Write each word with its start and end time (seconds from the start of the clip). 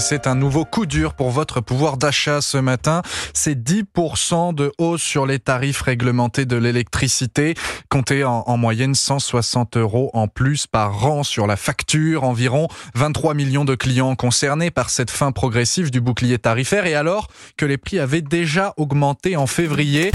C'est 0.00 0.26
un 0.26 0.34
nouveau 0.34 0.64
coup 0.64 0.86
dur 0.86 1.14
pour 1.14 1.30
votre 1.30 1.60
pouvoir 1.60 1.96
d'achat 1.96 2.40
ce 2.40 2.58
matin. 2.58 3.02
C'est 3.34 3.54
10% 3.54 4.54
de 4.54 4.72
hausse 4.78 5.02
sur 5.02 5.26
les 5.26 5.38
tarifs 5.38 5.82
réglementés 5.82 6.46
de 6.46 6.56
l'électricité. 6.56 7.54
Comptez 7.88 8.24
en, 8.24 8.44
en, 8.46 8.56
moyenne 8.56 8.94
160 8.94 9.76
euros 9.76 10.10
en 10.14 10.28
plus 10.28 10.66
par 10.66 11.06
an 11.06 11.22
sur 11.22 11.46
la 11.46 11.56
facture. 11.56 12.24
Environ 12.24 12.68
23 12.94 13.34
millions 13.34 13.64
de 13.64 13.74
clients 13.74 14.14
concernés 14.14 14.70
par 14.70 14.90
cette 14.90 15.10
fin 15.10 15.32
progressive 15.32 15.90
du 15.90 16.00
bouclier 16.00 16.38
tarifaire. 16.38 16.86
Et 16.86 16.94
alors 16.94 17.28
que 17.56 17.66
les 17.66 17.78
prix 17.78 17.98
avaient 17.98 18.22
déjà 18.22 18.74
augmenté 18.76 19.36
en 19.36 19.46
février. 19.46 20.10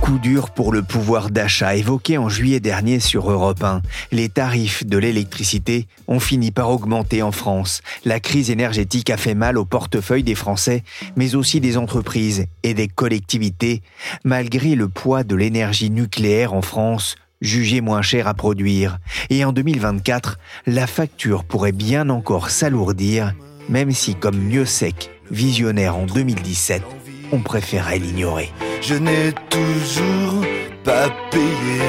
Coup 0.00 0.18
dur 0.18 0.50
pour 0.50 0.72
le 0.72 0.82
pouvoir 0.82 1.30
d'achat 1.30 1.74
évoqué 1.74 2.18
en 2.18 2.28
juillet 2.28 2.60
dernier 2.60 3.00
sur 3.00 3.30
Europe 3.30 3.62
1. 3.62 3.82
Les 4.12 4.28
tarifs 4.28 4.86
de 4.86 4.98
l'électricité 4.98 5.88
ont 6.06 6.20
fini 6.20 6.50
par 6.50 6.70
augmenter 6.70 7.22
en 7.22 7.32
France. 7.32 7.82
La 8.04 8.20
crise 8.20 8.50
énergétique 8.50 9.10
a 9.10 9.16
fait 9.16 9.34
mal 9.34 9.58
au 9.58 9.64
portefeuille 9.64 10.22
des 10.22 10.34
Français, 10.34 10.84
mais 11.16 11.34
aussi 11.34 11.60
des 11.60 11.76
entreprises 11.76 12.46
et 12.62 12.74
des 12.74 12.88
collectivités, 12.88 13.82
malgré 14.24 14.74
le 14.74 14.88
poids 14.88 15.24
de 15.24 15.34
l'énergie 15.34 15.90
nucléaire 15.90 16.54
en 16.54 16.62
France 16.62 17.16
jugée 17.40 17.80
moins 17.80 18.02
cher 18.02 18.28
à 18.28 18.34
produire. 18.34 18.98
Et 19.30 19.44
en 19.44 19.52
2024, 19.52 20.38
la 20.66 20.86
facture 20.86 21.44
pourrait 21.44 21.72
bien 21.72 22.08
encore 22.08 22.50
s'alourdir, 22.50 23.34
même 23.68 23.90
si, 23.90 24.14
comme 24.14 24.38
mieux 24.38 24.64
sec, 24.64 25.10
visionnaire 25.30 25.96
en 25.96 26.06
2017, 26.06 26.82
on 27.32 27.40
préférait 27.40 27.98
l'ignorer. 27.98 28.52
Je 28.80 28.94
n'ai 28.94 29.32
toujours 29.50 30.44
pas 30.84 31.08
payé 31.30 31.80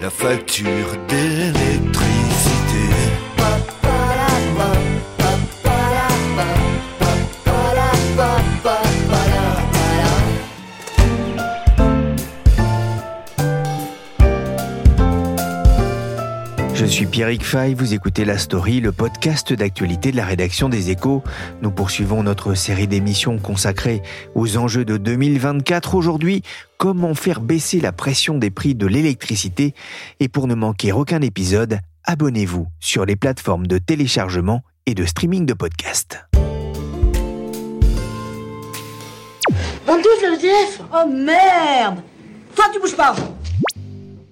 la 0.00 0.10
facture 0.10 0.96
d'électricité. 1.08 2.05
Je 16.86 16.92
suis 16.92 17.06
Pierrick 17.06 17.44
Fay, 17.44 17.74
vous 17.74 17.94
écoutez 17.94 18.24
La 18.24 18.38
Story, 18.38 18.78
le 18.78 18.92
podcast 18.92 19.52
d'actualité 19.52 20.12
de 20.12 20.16
la 20.16 20.24
rédaction 20.24 20.68
des 20.68 20.90
Échos. 20.90 21.24
Nous 21.60 21.72
poursuivons 21.72 22.22
notre 22.22 22.54
série 22.54 22.86
d'émissions 22.86 23.38
consacrée 23.38 24.02
aux 24.36 24.56
enjeux 24.56 24.84
de 24.84 24.96
2024. 24.96 25.96
Aujourd'hui, 25.96 26.42
comment 26.78 27.14
faire 27.14 27.40
baisser 27.40 27.80
la 27.80 27.90
pression 27.90 28.38
des 28.38 28.50
prix 28.50 28.76
de 28.76 28.86
l'électricité? 28.86 29.74
Et 30.20 30.28
pour 30.28 30.46
ne 30.46 30.54
manquer 30.54 30.92
aucun 30.92 31.22
épisode, 31.22 31.80
abonnez-vous 32.04 32.68
sur 32.78 33.04
les 33.04 33.16
plateformes 33.16 33.66
de 33.66 33.78
téléchargement 33.78 34.62
et 34.86 34.94
de 34.94 35.04
streaming 35.04 35.44
de 35.44 35.54
podcasts. 35.54 36.24
le 39.88 40.34
EDF 40.34 40.82
Oh 40.94 41.08
merde 41.08 41.98
Toi 42.54 42.64
tu 42.72 42.78
bouges 42.78 42.96
pas 42.96 43.16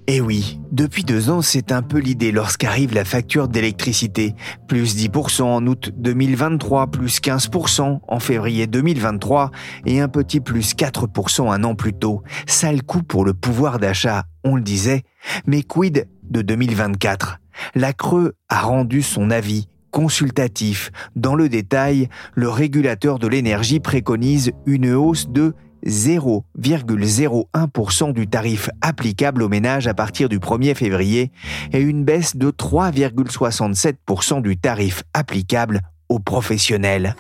eh 0.07 0.21
oui, 0.21 0.61
depuis 0.71 1.03
deux 1.03 1.31
ans, 1.31 1.41
c'est 1.41 1.73
un 1.73 1.81
peu 1.81 1.99
l'idée 1.99 2.31
lorsqu'arrive 2.31 2.93
la 2.93 3.07
facture 3.07 3.49
d'électricité. 3.49 4.35
Plus 4.69 4.95
10% 4.97 5.43
en 5.43 5.67
août 5.67 5.93
2023, 5.97 6.89
plus 6.89 7.21
15% 7.21 8.01
en 8.07 8.21
février 8.21 8.67
2023 8.67 9.51
et 9.87 10.01
un 10.01 10.09
petit 10.09 10.41
plus 10.41 10.75
4% 10.75 11.51
un 11.51 11.65
an 11.65 11.75
plus 11.75 11.95
tôt. 11.95 12.23
Sale 12.47 12.83
coup 12.83 13.03
pour 13.03 13.25
le 13.25 13.33
pouvoir 13.33 13.79
d'achat, 13.79 14.25
on 14.45 14.57
le 14.57 14.63
disait. 14.63 15.05
Mais 15.47 15.63
quid 15.63 16.07
de 16.23 16.43
2024 16.43 17.39
La 17.75 17.95
Creux 17.95 18.35
a 18.51 18.61
rendu 18.61 19.01
son 19.01 19.31
avis 19.31 19.69
consultatif. 19.95 20.91
Dans 21.15 21.37
le 21.37 21.49
détail, 21.49 22.09
le 22.35 22.49
régulateur 22.49 23.21
de 23.21 23.29
l'énergie 23.29 23.79
préconise 23.79 24.51
une 24.67 24.93
hausse 24.93 25.29
de 25.29 25.55
0,01% 25.87 28.13
du 28.13 28.27
tarif 28.27 28.69
applicable 28.81 29.43
aux 29.43 29.49
ménages 29.49 29.87
à 29.87 29.95
partir 29.95 30.29
du 30.29 30.39
1er 30.39 30.75
février 30.75 31.31
et 31.73 31.81
une 31.81 32.05
baisse 32.05 32.37
de 32.37 32.51
3,67% 32.51 34.43
du 34.43 34.57
tarif 34.57 35.05
applicable 35.13 35.81
aux 36.09 36.19
professionnels. 36.19 37.15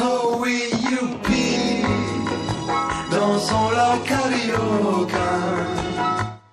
Oh 0.00 0.38
oui, 0.40 0.64
youpi, 0.90 1.82
dansons 3.10 3.70
la 3.70 3.98
carioca. 4.06 5.16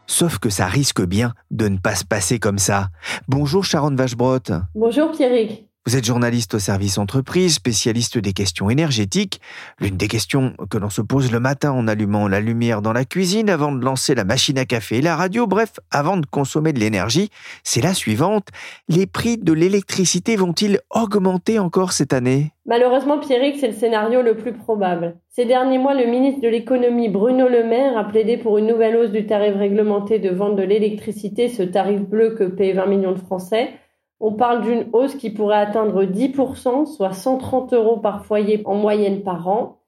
Sauf 0.07 0.39
que 0.39 0.49
ça 0.49 0.67
risque 0.67 1.03
bien 1.03 1.33
de 1.51 1.67
ne 1.67 1.77
pas 1.77 1.95
se 1.95 2.05
passer 2.05 2.39
comme 2.39 2.59
ça. 2.59 2.87
Bonjour 3.27 3.65
Sharon 3.65 3.95
Vachebrotte. 3.95 4.51
Bonjour 4.75 5.11
Pierrick. 5.11 5.67
Vous 5.85 5.97
êtes 5.97 6.05
journaliste 6.05 6.53
au 6.53 6.59
service 6.59 6.97
entreprise, 6.97 7.55
spécialiste 7.55 8.17
des 8.17 8.31
questions 8.31 8.69
énergétiques. 8.69 9.41
L'une 9.81 9.97
des 9.97 10.07
questions 10.07 10.53
que 10.69 10.77
l'on 10.77 10.89
se 10.89 11.01
pose 11.01 11.29
le 11.29 11.41
matin 11.41 11.73
en 11.73 11.89
allumant 11.89 12.29
la 12.29 12.39
lumière 12.39 12.81
dans 12.81 12.93
la 12.93 13.03
cuisine 13.03 13.49
avant 13.49 13.73
de 13.73 13.83
lancer 13.83 14.15
la 14.15 14.23
machine 14.23 14.57
à 14.57 14.63
café 14.63 14.99
et 14.99 15.01
la 15.01 15.17
radio, 15.17 15.45
bref, 15.45 15.81
avant 15.91 16.15
de 16.15 16.25
consommer 16.25 16.71
de 16.71 16.79
l'énergie, 16.79 17.31
c'est 17.65 17.81
la 17.81 17.93
suivante. 17.93 18.47
Les 18.87 19.07
prix 19.07 19.37
de 19.37 19.51
l'électricité 19.51 20.37
vont-ils 20.37 20.79
augmenter 20.89 21.59
encore 21.59 21.91
cette 21.91 22.13
année? 22.13 22.53
Malheureusement, 22.65 23.19
Pierrick, 23.19 23.57
c'est 23.59 23.67
le 23.67 23.73
scénario 23.73 24.21
le 24.21 24.37
plus 24.37 24.53
probable. 24.53 25.17
Ces 25.31 25.43
derniers 25.43 25.79
mois, 25.79 25.95
le 25.95 26.09
ministre 26.09 26.39
de 26.39 26.47
l'économie 26.47 27.09
Bruno 27.09 27.49
Le 27.49 27.65
Maire 27.65 27.97
a 27.97 28.05
plaidé 28.05 28.37
pour 28.37 28.57
une 28.57 28.67
nouvelle 28.67 28.95
hausse 28.95 29.11
du 29.11 29.25
tarif 29.25 29.57
réglementé 29.57 30.19
de 30.19 30.29
vente 30.29 30.55
de 30.55 30.63
l'électricité, 30.63 31.49
ce 31.49 31.61
tarif 31.61 31.99
bleu 31.99 32.35
que 32.35 32.45
paient 32.45 32.71
20 32.71 32.85
millions 32.85 33.11
de 33.11 33.19
Français. 33.19 33.71
On 34.19 34.33
parle 34.33 34.61
d'une 34.61 34.87
hausse 34.93 35.15
qui 35.15 35.29
pourrait 35.29 35.57
atteindre 35.57 36.03
10%, 36.05 36.85
soit 36.85 37.11
130 37.11 37.73
euros 37.73 37.97
par 37.97 38.25
foyer 38.25 38.61
en 38.65 38.75
moyenne 38.75 39.21
par 39.21 39.47
an. 39.47 39.79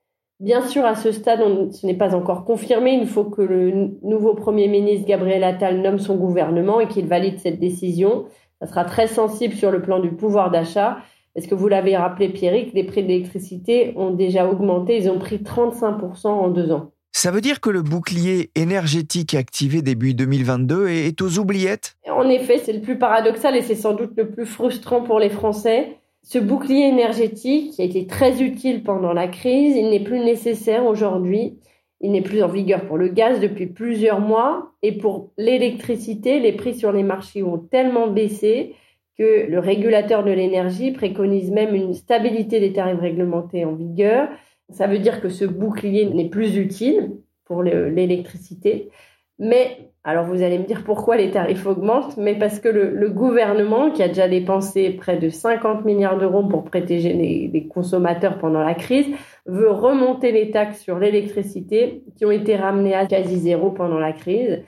Bien 0.41 0.62
sûr, 0.62 0.84
à 0.84 0.96
ce 0.96 1.13
stade, 1.13 1.72
ce 1.72 1.86
n'est 1.86 1.94
pas 1.96 2.13
encore 2.13 2.44
confirmé. 2.44 2.94
Il 2.94 3.08
faut 3.08 3.24
que 3.24 3.41
le 3.41 3.97
nouveau 4.03 4.34
Premier 4.34 4.68
ministre 4.68 5.08
Gabriel 5.08 5.44
Attal 5.46 5.81
nomme 5.81 6.00
son 6.00 6.18
gouvernement 6.18 6.81
et 6.81 6.88
qu'il 6.88 7.08
valide 7.08 7.40
cette 7.40 7.59
décision. 7.59 8.25
Ça 8.59 8.68
sera 8.68 8.84
très 8.84 9.08
sensible 9.08 9.53
sur 9.53 9.72
le 9.72 9.81
plan 9.81 10.00
du 10.00 10.12
pouvoir 10.12 10.52
d'achat. 10.52 10.97
Parce 11.34 11.47
que 11.47 11.56
vous 11.56 11.68
l'avez 11.68 11.96
rappelé, 11.96 12.30
Pierrick, 12.30 12.74
les 12.74 12.84
prix 12.84 13.03
de 13.03 13.07
l'électricité 13.07 13.94
ont 13.97 14.12
déjà 14.12 14.50
augmenté. 14.50 14.97
Ils 14.97 15.09
ont 15.09 15.19
pris 15.19 15.38
35% 15.38 16.28
en 16.28 16.50
deux 16.50 16.72
ans. 16.72 16.92
Ça 17.25 17.31
veut 17.31 17.41
dire 17.41 17.59
que 17.59 17.72
le 17.72 17.81
bouclier 17.81 18.52
énergétique 18.53 19.34
activé 19.34 19.81
début 19.81 20.13
2022 20.13 20.90
est 20.90 21.19
aux 21.24 21.40
oubliettes? 21.40 21.97
En 22.08 22.30
effet, 22.30 22.59
c'est 22.59 22.72
le 22.72 22.81
plus 22.81 23.00
paradoxal 23.00 23.56
et 23.56 23.63
c'est 23.63 23.74
sans 23.74 23.94
doute 23.94 24.12
le 24.16 24.30
plus 24.30 24.46
frustrant 24.46 25.02
pour 25.02 25.18
les 25.18 25.31
Français. 25.31 25.97
Ce 26.22 26.38
bouclier 26.38 26.88
énergétique 26.88 27.72
qui 27.72 27.81
a 27.81 27.86
été 27.86 28.06
très 28.06 28.44
utile 28.44 28.84
pendant 28.84 29.12
la 29.12 29.28
crise, 29.28 29.75
il 29.75 29.90
n'est 29.90 30.03
plus 30.03 30.19
nécessaire 30.19 30.86
aujourd'hui. 30.86 31.58
Il 32.00 32.12
n'est 32.12 32.22
plus 32.22 32.44
en 32.44 32.47
vigueur 32.47 32.86
pour 32.86 33.00
le 33.00 33.08
gaz 33.08 33.40
depuis 33.40 33.66
plusieurs 33.66 34.19
mois 34.19 34.74
et 34.84 34.96
pour 34.96 35.31
l'électricité, 35.36 36.40
les 36.40 36.53
prix 36.53 36.75
sur 36.75 36.92
les 36.92 37.02
marchés 37.02 37.42
ont 37.42 37.57
tellement 37.57 38.06
baissé 38.06 38.75
que 39.18 39.48
le 39.50 39.57
régulateur 39.57 40.24
de 40.24 40.31
l'énergie 40.31 40.92
préconise 40.92 41.50
même 41.50 41.74
une 41.74 41.95
stabilité 41.95 42.60
des 42.60 42.74
tarifs 42.74 43.00
réglementés 43.00 43.66
en 43.66 43.74
vigueur 43.74 44.27
ça 44.69 44.88
veut 44.88 45.00
dire 45.00 45.21
que 45.21 45.29
ce 45.29 45.45
bouclier 45.45 46.06
n'est 46.06 46.29
plus 46.29 46.57
utile 46.57 47.17
pour 47.45 47.63
l'électricité. 47.63 48.89
Mais, 49.38 49.91
alors 50.03 50.25
vous 50.25 50.41
allez 50.41 50.57
me 50.57 50.65
dire 50.65 50.83
pourquoi 50.83 51.17
les 51.17 51.31
tarifs 51.31 51.65
augmentent, 51.65 52.17
mais 52.17 52.35
parce 52.35 52.59
que 52.59 52.69
le, 52.69 53.09
gouvernement, 53.09 53.91
qui 53.91 54.01
a 54.01 54.07
déjà 54.07 54.27
dépensé 54.27 54.91
près 54.91 55.17
de 55.17 55.29
50 55.29 55.85
milliards 55.85 56.17
d'euros 56.17 56.44
pour 56.47 56.63
protéger 56.63 57.13
les, 57.13 57.67
consommateurs 57.67 58.39
pendant 58.39 58.62
la 58.62 58.73
crise, 58.73 59.07
veut 59.45 59.71
remonter 59.71 60.31
les 60.31 60.51
taxes 60.51 60.81
sur 60.81 60.97
l'électricité 60.97 62.03
qui 62.15 62.25
ont 62.25 62.31
été 62.31 62.56
ramenées 62.56 62.95
à 62.95 63.06
quasi 63.06 63.38
zéro 63.38 63.71
pendant 63.71 64.00
la 64.00 64.13
crise. 64.13 64.63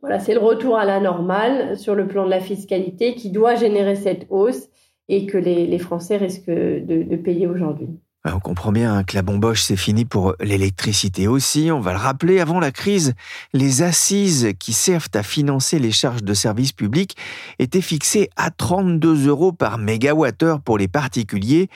Voilà, 0.00 0.18
c'est 0.18 0.34
le 0.34 0.40
retour 0.40 0.76
à 0.76 0.84
la 0.84 1.00
normale 1.00 1.76
sur 1.76 1.94
le 1.94 2.06
plan 2.06 2.24
de 2.24 2.30
la 2.30 2.40
fiscalité 2.40 3.14
qui 3.14 3.30
doit 3.30 3.54
générer 3.54 3.96
cette 3.96 4.26
hausse 4.30 4.68
et 5.08 5.26
que 5.26 5.38
les, 5.38 5.78
Français 5.78 6.16
risquent 6.16 6.50
de 6.50 7.16
payer 7.16 7.46
aujourd'hui. 7.46 7.88
On 8.32 8.40
comprend 8.40 8.72
bien 8.72 9.04
que 9.04 9.14
la 9.14 9.22
bomboche, 9.22 9.62
c'est 9.62 9.76
fini 9.76 10.04
pour 10.04 10.34
l'électricité 10.40 11.28
aussi. 11.28 11.70
On 11.70 11.80
va 11.80 11.92
le 11.92 11.98
rappeler, 11.98 12.40
avant 12.40 12.58
la 12.58 12.72
crise, 12.72 13.14
les 13.52 13.82
assises 13.82 14.52
qui 14.58 14.72
servent 14.72 15.08
à 15.14 15.22
financer 15.22 15.78
les 15.78 15.92
charges 15.92 16.24
de 16.24 16.34
services 16.34 16.72
publics 16.72 17.16
étaient 17.58 17.80
fixées 17.80 18.30
à 18.36 18.50
32 18.50 19.28
euros 19.28 19.52
par 19.52 19.78
mégawattheure 19.78 20.60
pour 20.60 20.76
les 20.76 20.88
particuliers. 20.88 21.68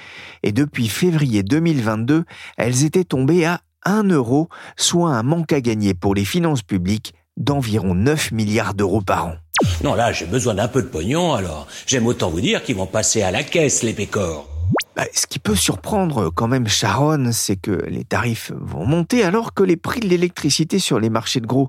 Et 0.43 0.51
depuis 0.51 0.89
février 0.89 1.43
2022, 1.43 2.25
elles 2.57 2.85
étaient 2.85 3.05
tombées 3.05 3.45
à 3.45 3.61
1 3.85 4.09
euro, 4.11 4.49
soit 4.77 5.11
un 5.11 5.23
manque 5.23 5.53
à 5.53 5.61
gagner 5.61 5.95
pour 5.95 6.15
les 6.15 6.25
finances 6.25 6.63
publiques 6.63 7.15
d'environ 7.37 7.95
9 7.95 8.33
milliards 8.33 8.75
d'euros 8.75 9.03
par 9.03 9.27
an. 9.27 9.35
Non, 9.85 9.95
là, 9.95 10.13
j'ai 10.13 10.27
besoin 10.27 10.55
d'un 10.55 10.69
peu 10.69 10.83
de 10.83 10.89
pognon, 10.89 11.35
alors 11.35 11.67
j'aime 11.87 12.07
autant 12.07 12.29
vous 12.29 12.41
dire 12.41 12.63
qu'ils 12.63 12.77
vont 12.77 12.87
passer 12.87 13.23
à 13.23 13.31
la 13.31 13.45
caisse, 13.45 13.83
les 13.83 13.93
pécores. 13.93 14.50
Bah, 14.97 15.05
ce 15.13 15.27
qui 15.27 15.39
peut 15.39 15.55
surprendre 15.55 16.31
quand 16.35 16.49
même 16.49 16.67
Sharon, 16.67 17.31
c'est 17.33 17.57
que 17.57 17.71
les 17.89 18.03
tarifs 18.03 18.53
vont 18.57 18.85
monter 18.85 19.23
alors 19.23 19.55
que 19.55 19.63
les 19.63 19.77
prix 19.77 20.01
de 20.01 20.09
l'électricité 20.09 20.81
sur 20.81 20.99
les 20.99 21.11
marchés 21.11 21.41
de 21.41 21.47
gros 21.47 21.69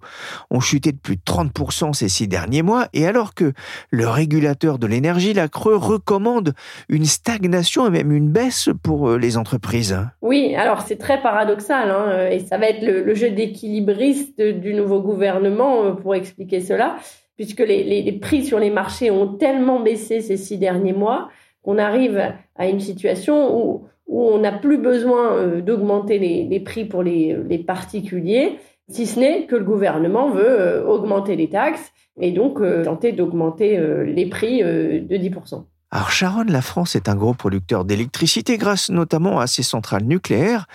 ont 0.50 0.60
chuté 0.60 0.92
de 0.92 0.98
plus 0.98 1.18
de 1.18 1.22
30% 1.22 1.94
ces 1.94 2.10
six 2.10 2.28
derniers 2.28 2.64
mois 2.64 2.88
et 2.94 3.06
alors 3.06 3.36
que 3.36 3.54
le 3.92 4.08
régulateur 4.08 4.80
de 4.80 4.88
l'énergie, 4.88 5.34
la 5.34 5.48
Creux, 5.48 5.76
recommande 5.76 6.54
une 6.90 7.06
stagnation 7.06 7.86
et 7.86 7.92
même 7.92 8.12
une 8.12 8.30
baisse 8.30 8.70
pour 8.82 9.10
euh, 9.10 9.18
les 9.18 9.38
entreprises. 9.38 9.98
Oui, 10.22 10.56
alors 10.56 10.82
c'est 10.82 10.98
très 10.98 11.22
paradoxal 11.22 11.92
hein, 11.92 12.28
et 12.30 12.40
ça 12.40 12.58
va 12.58 12.68
être 12.70 12.82
le, 12.82 13.14
jeu 13.14 13.30
d'équilibriste 13.30 14.42
du 14.42 14.74
nouveau 14.74 15.00
gouvernement 15.00 15.86
euh, 15.86 15.92
pour 15.92 16.16
expliquer 16.16 16.60
cela, 16.60 16.96
puisque 17.38 17.60
les 17.60 18.12
prix 18.22 18.44
sur 18.44 18.58
les 18.58 18.72
marchés 18.72 19.12
ont 19.12 19.28
tellement 19.28 19.80
baissé 19.80 20.22
ces 20.22 20.38
six 20.38 20.58
derniers 20.58 20.94
mois 20.94 21.30
qu'on 21.64 21.78
arrive 21.78 22.22
à 22.56 22.68
une 22.68 22.80
situation 22.80 23.58
où, 23.58 23.88
où 24.08 24.24
on 24.24 24.40
n'a 24.40 24.52
plus 24.52 24.78
besoin 24.78 25.34
euh, 25.36 25.62
d'augmenter 25.62 26.20
les, 26.20 26.46
les, 26.46 26.60
prix 26.60 26.86
pour 26.86 27.04
les, 27.04 27.38
les, 27.48 27.60
particuliers, 27.60 28.60
si 28.90 29.06
ce 29.06 29.20
n'est 29.20 29.46
que 29.46 29.56
le 29.56 29.64
gouvernement 29.64 30.30
veut 30.30 30.46
euh, 30.46 30.86
augmenter 30.86 31.36
les 31.36 31.50
taxes 31.50 31.92
et 32.20 32.32
donc 32.32 32.60
euh, 32.60 32.84
tenter 32.84 33.14
d'augmenter 33.14 33.80
les 34.06 34.26
prix 34.26 34.62
de 34.62 35.16
10%. 35.16 35.64
Alors 35.94 36.10
Sharon, 36.10 36.46
la 36.48 36.62
France 36.62 36.96
est 36.96 37.10
un 37.10 37.16
gros 37.16 37.34
producteur 37.34 37.84
d'électricité 37.84 38.58
grâce 38.58 38.90
notamment 38.90 39.42
à 39.42 39.48
ses 39.48 39.62
centrales 39.62 40.06
nucléaires. 40.06 40.68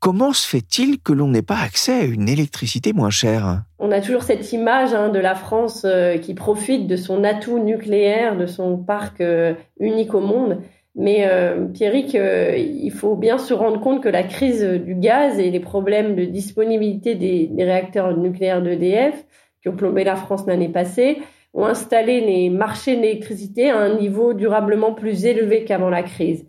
Comment 0.00 0.32
se 0.32 0.48
fait-il 0.48 0.98
que 1.00 1.12
l'on 1.12 1.28
n'ait 1.28 1.42
pas 1.42 1.58
accès 1.64 1.92
à 1.92 2.02
une 2.02 2.28
électricité 2.28 2.92
moins 2.92 3.10
chère? 3.10 3.62
On 3.78 3.92
a 3.92 4.00
toujours 4.00 4.24
cette 4.24 4.52
image 4.52 4.92
hein, 4.92 5.10
de 5.10 5.20
la 5.20 5.36
France 5.36 5.84
euh, 5.84 6.18
qui 6.18 6.34
profite 6.34 6.88
de 6.88 6.96
son 6.96 7.22
atout 7.22 7.60
nucléaire, 7.60 8.36
de 8.36 8.46
son 8.46 8.76
parc 8.76 9.20
euh, 9.20 9.54
unique 9.78 10.12
au 10.12 10.20
monde. 10.20 10.58
Mais 10.96 11.28
euh, 11.28 11.66
Pierrick, 11.66 12.16
euh, 12.16 12.56
il 12.56 12.90
faut 12.90 13.14
bien 13.14 13.38
se 13.38 13.54
rendre 13.54 13.80
compte 13.80 14.02
que 14.02 14.08
la 14.08 14.24
crise 14.24 14.64
du 14.64 14.96
gaz 14.96 15.38
et 15.38 15.52
les 15.52 15.60
problèmes 15.60 16.16
de 16.16 16.24
disponibilité 16.24 17.14
des, 17.14 17.46
des 17.46 17.64
réacteurs 17.64 18.16
nucléaires 18.16 18.60
d'EDF 18.60 19.24
qui 19.62 19.68
ont 19.68 19.76
plombé 19.76 20.02
la 20.02 20.16
France 20.16 20.44
l'année 20.48 20.68
passée 20.68 21.22
ont 21.54 21.64
installé 21.64 22.20
les 22.20 22.50
marchés 22.50 22.96
d'électricité 22.96 23.70
à 23.70 23.78
un 23.78 23.96
niveau 23.96 24.34
durablement 24.34 24.92
plus 24.92 25.24
élevé 25.24 25.64
qu'avant 25.64 25.90
la 25.90 26.02
crise. 26.02 26.46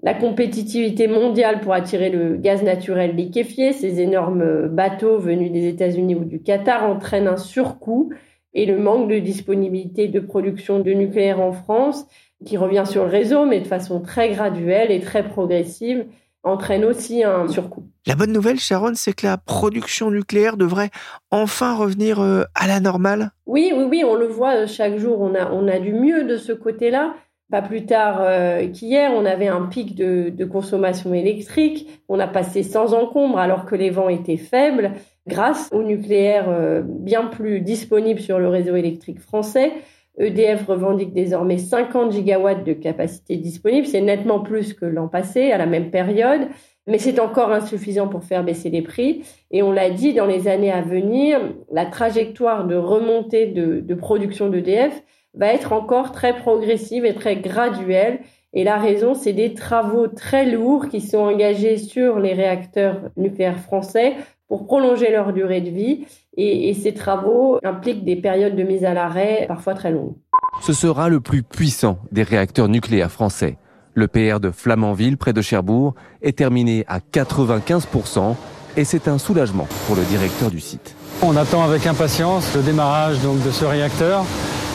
La 0.00 0.14
compétitivité 0.14 1.08
mondiale 1.08 1.60
pour 1.60 1.72
attirer 1.72 2.08
le 2.08 2.36
gaz 2.36 2.62
naturel 2.62 3.16
liquéfié, 3.16 3.72
ces 3.72 4.00
énormes 4.00 4.68
bateaux 4.68 5.18
venus 5.18 5.50
des 5.50 5.66
États-Unis 5.66 6.14
ou 6.14 6.24
du 6.24 6.40
Qatar 6.40 6.88
entraînent 6.88 7.26
un 7.26 7.36
surcoût 7.36 8.10
et 8.54 8.64
le 8.64 8.78
manque 8.78 9.10
de 9.10 9.18
disponibilité 9.18 10.06
de 10.06 10.20
production 10.20 10.78
de 10.78 10.92
nucléaire 10.92 11.40
en 11.40 11.52
France, 11.52 12.06
qui 12.44 12.56
revient 12.56 12.84
sur 12.86 13.04
le 13.04 13.10
réseau, 13.10 13.44
mais 13.44 13.60
de 13.60 13.66
façon 13.66 14.00
très 14.00 14.30
graduelle 14.30 14.92
et 14.92 15.00
très 15.00 15.28
progressive, 15.28 16.06
entraîne 16.42 16.84
aussi 16.84 17.24
un 17.24 17.48
surcoût. 17.48 17.84
La 18.06 18.14
bonne 18.14 18.32
nouvelle, 18.32 18.58
Sharon, 18.58 18.92
c'est 18.94 19.12
que 19.12 19.26
la 19.26 19.36
production 19.36 20.10
nucléaire 20.10 20.56
devrait 20.56 20.90
enfin 21.30 21.74
revenir 21.74 22.20
euh, 22.20 22.44
à 22.54 22.66
la 22.66 22.80
normale. 22.80 23.32
Oui, 23.46 23.72
oui, 23.74 23.84
oui, 23.84 24.04
on 24.04 24.14
le 24.14 24.26
voit 24.26 24.62
euh, 24.62 24.66
chaque 24.66 24.96
jour. 24.98 25.20
On 25.20 25.34
a, 25.34 25.50
on 25.50 25.68
a 25.68 25.78
du 25.78 25.92
mieux 25.92 26.24
de 26.24 26.36
ce 26.36 26.52
côté-là. 26.52 27.14
Pas 27.50 27.62
plus 27.62 27.86
tard 27.86 28.18
euh, 28.20 28.68
qu'hier, 28.68 29.10
on 29.14 29.24
avait 29.24 29.48
un 29.48 29.62
pic 29.62 29.94
de, 29.94 30.28
de, 30.30 30.44
consommation 30.44 31.14
électrique. 31.14 32.02
On 32.08 32.18
a 32.18 32.26
passé 32.26 32.62
sans 32.62 32.94
encombre 32.94 33.38
alors 33.38 33.64
que 33.64 33.74
les 33.74 33.90
vents 33.90 34.08
étaient 34.10 34.36
faibles 34.36 34.92
grâce 35.26 35.68
au 35.72 35.82
nucléaire 35.82 36.46
bien 36.84 37.26
plus 37.26 37.60
disponible 37.60 38.20
sur 38.20 38.38
le 38.38 38.48
réseau 38.48 38.76
électrique 38.76 39.20
français. 39.20 39.72
EDF 40.18 40.66
revendique 40.66 41.12
désormais 41.12 41.58
50 41.58 42.12
gigawatts 42.12 42.64
de 42.64 42.72
capacité 42.72 43.36
disponible. 43.36 43.86
C'est 43.86 44.00
nettement 44.00 44.40
plus 44.40 44.74
que 44.74 44.84
l'an 44.84 45.08
passé, 45.08 45.52
à 45.52 45.58
la 45.58 45.66
même 45.66 45.90
période. 45.90 46.48
Mais 46.86 46.98
c'est 46.98 47.20
encore 47.20 47.52
insuffisant 47.52 48.08
pour 48.08 48.24
faire 48.24 48.44
baisser 48.44 48.70
les 48.70 48.82
prix. 48.82 49.22
Et 49.50 49.62
on 49.62 49.72
l'a 49.72 49.90
dit, 49.90 50.14
dans 50.14 50.26
les 50.26 50.48
années 50.48 50.72
à 50.72 50.80
venir, 50.80 51.38
la 51.70 51.86
trajectoire 51.86 52.66
de 52.66 52.76
remontée 52.76 53.46
de, 53.46 53.94
production 53.94 54.48
d'EDF 54.48 55.02
va 55.34 55.52
être 55.52 55.72
encore 55.72 56.12
très 56.12 56.34
progressive 56.34 57.04
et 57.04 57.14
très 57.14 57.36
graduelle. 57.36 58.20
Et 58.54 58.64
la 58.64 58.78
raison, 58.78 59.14
c'est 59.14 59.34
des 59.34 59.52
travaux 59.52 60.08
très 60.08 60.46
lourds 60.46 60.88
qui 60.88 61.02
sont 61.02 61.18
engagés 61.18 61.76
sur 61.76 62.18
les 62.18 62.32
réacteurs 62.32 63.02
nucléaires 63.16 63.60
français 63.60 64.14
pour 64.48 64.66
prolonger 64.66 65.10
leur 65.10 65.32
durée 65.32 65.60
de 65.60 65.70
vie. 65.70 66.06
Et, 66.36 66.70
et, 66.70 66.74
ces 66.74 66.94
travaux 66.94 67.58
impliquent 67.64 68.04
des 68.04 68.16
périodes 68.16 68.56
de 68.56 68.62
mise 68.62 68.84
à 68.84 68.94
l'arrêt 68.94 69.44
parfois 69.48 69.74
très 69.74 69.90
longues. 69.90 70.14
Ce 70.62 70.72
sera 70.72 71.08
le 71.08 71.20
plus 71.20 71.42
puissant 71.42 71.98
des 72.12 72.22
réacteurs 72.22 72.68
nucléaires 72.68 73.10
français. 73.10 73.58
Le 73.94 74.06
PR 74.06 74.38
de 74.38 74.50
Flamanville, 74.50 75.16
près 75.16 75.32
de 75.32 75.42
Cherbourg, 75.42 75.94
est 76.22 76.36
terminé 76.38 76.84
à 76.86 77.00
95% 77.00 78.36
et 78.76 78.84
c'est 78.84 79.08
un 79.08 79.18
soulagement 79.18 79.66
pour 79.86 79.96
le 79.96 80.04
directeur 80.04 80.50
du 80.50 80.60
site. 80.60 80.94
On 81.22 81.36
attend 81.36 81.64
avec 81.64 81.86
impatience 81.86 82.54
le 82.54 82.62
démarrage 82.62 83.20
donc, 83.20 83.42
de 83.42 83.50
ce 83.50 83.64
réacteur 83.64 84.24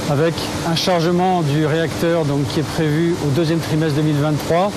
avec 0.09 0.33
un 0.67 0.75
chargement 0.75 1.41
du 1.41 1.65
réacteur 1.65 2.25
donc, 2.25 2.45
qui 2.49 2.59
est 2.59 2.69
prévu 2.73 3.15
au 3.25 3.29
deuxième 3.29 3.59
trimestre 3.59 3.95
2023 3.95 4.71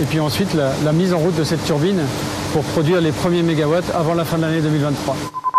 et 0.00 0.04
puis 0.04 0.20
ensuite 0.20 0.54
la, 0.54 0.72
la 0.84 0.92
mise 0.92 1.12
en 1.12 1.18
route 1.18 1.36
de 1.36 1.44
cette 1.44 1.64
turbine 1.64 2.00
pour 2.52 2.62
produire 2.64 3.00
les 3.00 3.12
premiers 3.12 3.42
mégawatts 3.42 3.90
avant 3.94 4.14
la 4.14 4.24
fin 4.24 4.36
de 4.36 4.42
l'année 4.42 4.60
2023. 4.60 5.16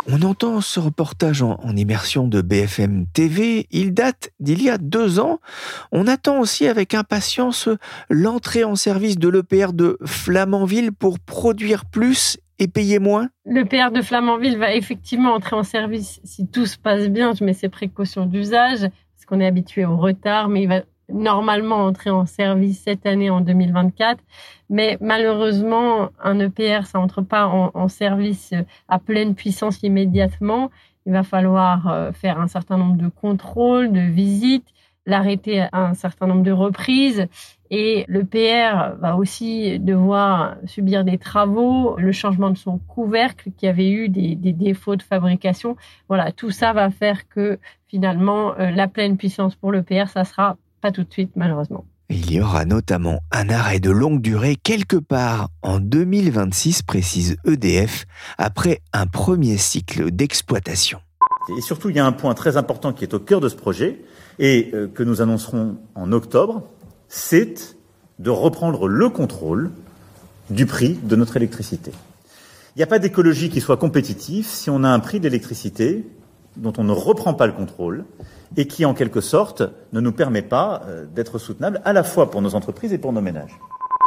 On 0.08 0.22
entend 0.24 0.62
ce 0.62 0.80
reportage 0.80 1.42
en, 1.42 1.60
en, 1.62 1.76
immersion 1.76 2.28
de 2.28 2.42
BFM 2.42 3.06
TV. 3.14 3.68
Il 3.70 3.94
date 3.94 4.32
d'il 4.40 4.64
y 4.64 4.70
a 4.70 4.78
deux 4.78 5.20
ans. 5.20 5.40
On 5.92 6.08
attend 6.08 6.40
aussi 6.40 6.68
avec 6.68 6.96
impatience 6.96 7.70
l'entrée 8.10 8.64
en 8.64 8.76
service 8.76 9.20
de 9.20 9.30
l'EPR 9.30 9.74
de 9.74 9.98
Flamanville 10.06 10.92
pour 10.92 11.20
produire 11.20 11.86
plus 11.86 12.40
et 12.58 12.68
payer 12.68 13.00
moins. 13.00 13.30
L'EPR 13.46 13.92
de 13.94 14.02
Flamanville 14.02 14.58
va 14.58 14.74
effectivement 14.74 15.34
entrer 15.34 15.56
en 15.56 15.64
service 15.64 16.20
si 16.24 16.48
tout 16.48 16.66
se 16.66 16.78
passe 16.78 17.08
bien. 17.08 17.34
Je 17.34 17.44
mets 17.44 17.54
ces 17.54 17.70
précautions 17.70 18.26
d'usage 18.26 18.82
parce 18.82 19.26
qu'on 19.28 19.40
est 19.40 19.48
habitué 19.48 19.86
au 19.86 19.98
retard, 19.98 20.50
mais 20.50 20.64
il 20.64 20.68
va 20.68 20.82
normalement 21.14 21.78
entrer 21.78 22.10
en 22.10 22.26
service 22.26 22.82
cette 22.84 23.06
année 23.06 23.30
en 23.30 23.42
2024. 23.42 24.20
Mais 24.70 24.98
malheureusement, 25.02 26.10
un 26.24 26.40
EPR, 26.40 26.86
ça 26.86 27.00
entre 27.00 27.22
pas 27.22 27.48
en, 27.48 27.88
service 27.88 28.54
à 28.88 29.00
pleine 29.00 29.36
puissance 29.36 29.84
immédiatement. 29.84 30.72
Il 31.06 31.14
va 31.14 31.24
falloir 31.24 31.88
euh, 31.88 32.12
faire 32.12 32.40
un 32.40 32.48
certain 32.48 32.78
nombre 32.78 32.96
de 32.96 33.10
contrôles, 33.10 33.92
de 33.92 34.00
visites, 34.00 34.68
l'arrêter 35.06 35.62
à 35.62 35.88
un 35.88 35.94
certain 35.94 36.28
nombre 36.28 36.44
de 36.44 36.52
reprises. 36.52 37.28
Et 37.70 38.06
l'EPR 38.08 38.98
va 39.00 39.16
aussi 39.16 39.80
devoir 39.80 40.58
subir 40.66 41.04
des 41.06 41.18
travaux, 41.18 41.96
le 41.98 42.12
changement 42.12 42.50
de 42.50 42.58
son 42.58 42.78
couvercle 42.80 43.52
qui 43.58 43.66
avait 43.68 43.90
eu 43.90 44.10
des, 44.10 44.36
des 44.36 44.52
défauts 44.52 44.98
de 44.98 45.02
fabrication. 45.04 45.78
Voilà, 46.10 46.32
tout 46.32 46.52
ça 46.52 46.74
va 46.74 46.90
faire 46.90 47.28
que 47.30 47.60
finalement, 47.88 48.54
euh, 48.60 48.72
la 48.72 48.88
pleine 48.88 49.18
puissance 49.18 49.56
pour 49.56 49.72
l'EPR, 49.72 50.08
ça 50.08 50.24
sera 50.26 50.58
pas 50.82 50.92
tout 50.92 51.04
de 51.04 51.12
suite, 51.12 51.32
malheureusement. 51.36 51.86
Il 52.10 52.30
y 52.32 52.42
aura 52.42 52.66
notamment 52.66 53.22
un 53.32 53.50
arrêt 53.50 53.80
de 53.80 53.90
longue 53.90 54.22
durée 54.22 54.58
quelque 54.58 54.98
part 54.98 55.50
en 55.62 55.80
2026, 55.80 56.82
précise 56.82 57.38
EDF, 57.46 58.06
après 58.38 58.82
un 58.92 59.06
premier 59.06 59.58
cycle 59.58 60.12
d'exploitation. 60.12 61.00
Et 61.58 61.62
surtout, 61.62 61.90
il 61.90 61.96
y 61.96 62.00
a 62.00 62.06
un 62.06 62.12
point 62.12 62.34
très 62.34 62.58
important 62.58 62.92
qui 62.92 63.04
est 63.04 63.14
au 63.14 63.20
cœur 63.20 63.40
de 63.40 63.48
ce 63.48 63.56
projet 63.56 64.02
et 64.40 64.72
euh, 64.74 64.88
que 64.88 65.04
nous 65.04 65.22
annoncerons 65.22 65.78
en 65.96 66.12
octobre, 66.12 66.64
c'est 67.08 67.78
de 68.20 68.30
reprendre 68.30 68.88
le 68.88 69.10
contrôle 69.10 69.72
du 70.50 70.66
prix 70.66 71.00
de 71.02 71.16
notre 71.16 71.38
électricité. 71.38 71.92
Il 72.76 72.80
n'y 72.80 72.84
a 72.84 72.88
pas 72.88 73.00
d'écologie 73.00 73.50
qui 73.50 73.62
soit 73.62 73.78
compétitive 73.78 74.46
si 74.46 74.70
on 74.70 74.84
a 74.84 74.90
un 74.90 75.00
prix 75.00 75.20
d'électricité 75.20 76.06
dont 76.58 76.74
on 76.78 76.84
ne 76.84 76.92
reprend 76.92 77.34
pas 77.34 77.48
le 77.48 77.54
contrôle 77.54 78.06
et 78.58 78.68
qui, 78.68 78.86
en 78.86 78.94
quelque 78.94 79.22
sorte, 79.22 79.64
ne 79.94 80.00
nous 80.00 80.12
permet 80.12 80.42
pas 80.42 80.82
d'être 81.16 81.40
soutenable 81.40 81.82
à 81.86 81.94
la 81.94 82.04
fois 82.04 82.30
pour 82.30 82.42
nos 82.42 82.56
entreprises 82.56 82.92
et 82.92 82.98
pour 82.98 83.14
nos 83.14 83.22
ménages. 83.22 83.58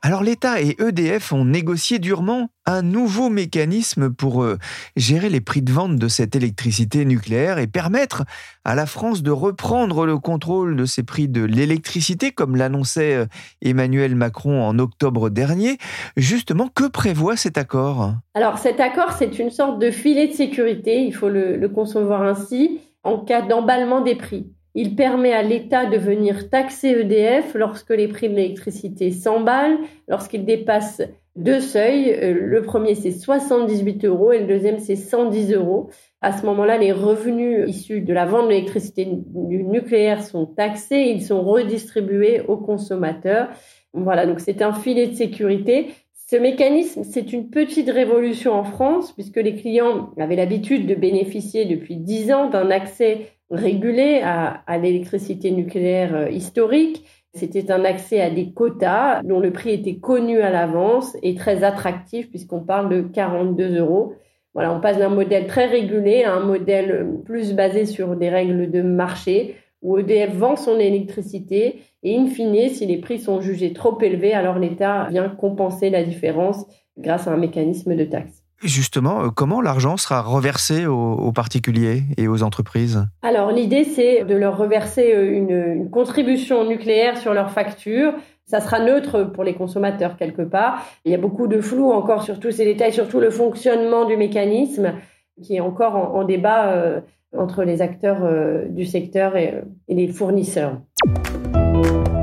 Alors 0.06 0.22
l'État 0.22 0.60
et 0.60 0.76
EDF 0.78 1.32
ont 1.32 1.46
négocié 1.46 1.98
durement 1.98 2.50
un 2.66 2.82
nouveau 2.82 3.30
mécanisme 3.30 4.12
pour 4.12 4.42
euh, 4.42 4.58
gérer 4.96 5.30
les 5.30 5.40
prix 5.40 5.62
de 5.62 5.72
vente 5.72 5.96
de 5.96 6.08
cette 6.08 6.36
électricité 6.36 7.06
nucléaire 7.06 7.58
et 7.58 7.66
permettre 7.66 8.24
à 8.66 8.74
la 8.74 8.84
France 8.84 9.22
de 9.22 9.30
reprendre 9.30 10.04
le 10.04 10.18
contrôle 10.18 10.76
de 10.76 10.84
ces 10.84 11.04
prix 11.04 11.26
de 11.26 11.42
l'électricité, 11.42 12.32
comme 12.32 12.54
l'annonçait 12.54 13.14
euh, 13.14 13.24
Emmanuel 13.62 14.14
Macron 14.14 14.62
en 14.62 14.78
octobre 14.78 15.30
dernier. 15.30 15.78
Justement, 16.18 16.68
que 16.68 16.86
prévoit 16.86 17.38
cet 17.38 17.56
accord? 17.56 18.12
Alors 18.34 18.58
cet 18.58 18.80
accord, 18.80 19.12
c'est 19.18 19.38
une 19.38 19.50
sorte 19.50 19.78
de 19.78 19.90
filet 19.90 20.28
de 20.28 20.34
sécurité, 20.34 21.02
il 21.02 21.14
faut 21.14 21.30
le, 21.30 21.56
le 21.56 21.68
concevoir 21.70 22.24
ainsi, 22.24 22.78
en 23.04 23.20
cas 23.20 23.40
d'emballement 23.40 24.02
des 24.02 24.16
prix. 24.16 24.52
Il 24.74 24.96
permet 24.96 25.32
à 25.32 25.42
l'État 25.42 25.86
de 25.86 25.96
venir 25.96 26.50
taxer 26.50 26.90
EDF 26.90 27.54
lorsque 27.54 27.90
les 27.90 28.08
prix 28.08 28.28
de 28.28 28.34
l'électricité 28.34 29.12
s'emballent, 29.12 29.78
lorsqu'ils 30.08 30.44
dépassent 30.44 31.02
deux 31.36 31.60
seuils. 31.60 32.12
Euh, 32.12 32.32
le 32.32 32.62
premier, 32.62 32.94
c'est 32.94 33.12
78 33.12 34.04
euros 34.04 34.32
et 34.32 34.40
le 34.40 34.46
deuxième, 34.46 34.78
c'est 34.78 34.96
110 34.96 35.52
euros. 35.52 35.90
À 36.20 36.32
ce 36.32 36.46
moment-là, 36.46 36.78
les 36.78 36.92
revenus 36.92 37.68
issus 37.68 38.00
de 38.00 38.12
la 38.12 38.24
vente 38.24 38.46
de 38.46 38.50
l'électricité 38.50 39.06
nucléaire 39.34 40.22
sont 40.22 40.46
taxés, 40.46 41.02
ils 41.14 41.22
sont 41.22 41.42
redistribués 41.42 42.40
aux 42.48 42.56
consommateurs. 42.56 43.48
Voilà, 43.92 44.26
donc 44.26 44.40
c'est 44.40 44.62
un 44.62 44.72
filet 44.72 45.06
de 45.06 45.14
sécurité. 45.14 45.88
Ce 46.26 46.36
mécanisme, 46.36 47.04
c'est 47.04 47.32
une 47.32 47.50
petite 47.50 47.90
révolution 47.90 48.54
en 48.54 48.64
France, 48.64 49.12
puisque 49.12 49.36
les 49.36 49.54
clients 49.54 50.10
avaient 50.18 50.36
l'habitude 50.36 50.86
de 50.86 50.94
bénéficier 50.94 51.66
depuis 51.66 51.96
dix 51.96 52.32
ans 52.32 52.48
d'un 52.48 52.70
accès 52.70 53.28
régulé 53.54 54.20
à, 54.22 54.78
l'électricité 54.78 55.50
nucléaire 55.50 56.14
euh, 56.14 56.30
historique. 56.30 57.04
C'était 57.34 57.70
un 57.70 57.84
accès 57.84 58.20
à 58.20 58.30
des 58.30 58.52
quotas 58.52 59.22
dont 59.22 59.40
le 59.40 59.52
prix 59.52 59.70
était 59.70 59.96
connu 59.96 60.40
à 60.40 60.50
l'avance 60.50 61.16
et 61.22 61.34
très 61.34 61.64
attractif 61.64 62.30
puisqu'on 62.30 62.60
parle 62.60 62.88
de 62.88 63.00
42 63.02 63.78
euros. 63.78 64.14
Voilà, 64.54 64.72
on 64.72 64.80
passe 64.80 64.98
d'un 64.98 65.08
modèle 65.08 65.48
très 65.48 65.66
régulé 65.66 66.22
à 66.22 66.34
un 66.34 66.44
modèle 66.44 67.08
plus 67.24 67.54
basé 67.54 67.86
sur 67.86 68.14
des 68.14 68.28
règles 68.28 68.70
de 68.70 68.82
marché 68.82 69.56
où 69.82 69.98
EDF 69.98 70.32
vend 70.34 70.54
son 70.54 70.78
électricité 70.78 71.80
et 72.04 72.16
in 72.16 72.26
fine, 72.26 72.68
si 72.68 72.86
les 72.86 72.98
prix 72.98 73.18
sont 73.18 73.40
jugés 73.40 73.72
trop 73.72 74.00
élevés, 74.00 74.32
alors 74.32 74.58
l'État 74.58 75.08
vient 75.10 75.28
compenser 75.28 75.90
la 75.90 76.04
différence 76.04 76.66
grâce 76.98 77.26
à 77.26 77.32
un 77.32 77.36
mécanisme 77.36 77.96
de 77.96 78.04
taxe. 78.04 78.43
Justement, 78.62 79.24
euh, 79.24 79.28
comment 79.30 79.60
l'argent 79.60 79.96
sera 79.96 80.22
reversé 80.22 80.86
aux, 80.86 81.32
particuliers 81.32 82.02
et 82.16 82.28
aux 82.28 82.42
entreprises? 82.42 83.06
Alors 83.22 83.50
l'idée, 83.50 83.84
c'est 83.84 84.24
de 84.24 84.34
leur 84.34 84.56
reverser 84.56 85.14
euh, 85.14 85.36
une, 85.36 85.90
contribution 85.90 86.66
nucléaire 86.66 87.18
sur 87.18 87.34
leur 87.34 87.50
facture. 87.50 88.14
Ça 88.46 88.60
sera 88.60 88.80
neutre 88.80 89.24
pour 89.24 89.44
les 89.44 89.54
consommateurs 89.54 90.16
quelque 90.16 90.42
part. 90.42 90.84
Il 91.04 91.12
y 91.12 91.14
a 91.14 91.18
beaucoup 91.18 91.46
de 91.46 91.60
flou 91.60 91.92
encore 91.92 92.22
sur 92.22 92.40
tous 92.40 92.52
ces 92.52 92.64
détails, 92.64 92.92
surtout 92.92 93.20
le 93.20 93.30
fonctionnement 93.30 94.04
du 94.04 94.16
mécanisme 94.16 94.94
qui 95.42 95.56
est 95.56 95.60
encore 95.60 95.96
en, 95.96 96.24
débat 96.24 96.68
euh, 96.68 97.00
entre 97.36 97.64
les 97.64 97.82
acteurs 97.82 98.22
du 98.68 98.86
secteur 98.86 99.36
et 99.36 99.64
les 99.88 100.08
fournisseurs. 100.08 100.78